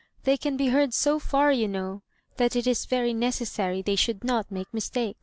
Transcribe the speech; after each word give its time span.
They 0.23 0.35
can 0.35 0.57
be 0.57 0.69
heard 0.69 0.95
so 0.95 1.19
far, 1.19 1.51
you 1.51 1.67
know, 1.67 2.01
that 2.37 2.55
it 2.55 2.65
is 2.65 2.85
very 2.87 3.13
necessary 3.13 3.83
they 3.83 3.95
should 3.95 4.23
not 4.23 4.49
make 4.51 4.73
mistakes." 4.73 5.19